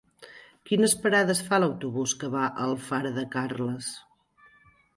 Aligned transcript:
Quines 0.69 0.95
parades 1.03 1.41
fa 1.49 1.59
l'autobús 1.63 2.15
que 2.23 2.31
va 2.37 2.43
a 2.47 2.65
Alfara 2.71 3.15
de 3.21 3.29
Carles? 3.39 3.95